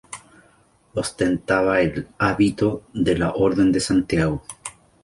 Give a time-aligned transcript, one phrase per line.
[0.95, 4.41] Ostentaba el hábito de la Orden de Santiago.